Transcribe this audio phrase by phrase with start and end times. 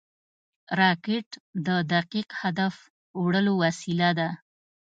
[0.79, 1.29] راکټ
[1.67, 2.75] د دقیق هدف
[3.21, 4.29] وړلو وسیله ده